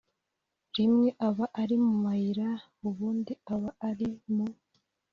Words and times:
Rimwe 0.75 1.07
aba 1.27 1.45
ari 1.61 1.75
mu 1.85 1.93
mayira 2.03 2.47
ubundi 2.87 3.33
aba 3.53 3.69
ari 3.89 4.07
mu 4.33 4.47